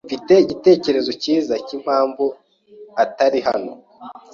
Mfite 0.07 0.33
igitekerezo 0.43 1.11
cyiza 1.21 1.53
cyimpamvu 1.65 2.25
atari 3.03 3.39
hano. 3.47 3.73